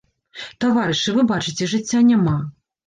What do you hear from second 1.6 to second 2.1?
жыцця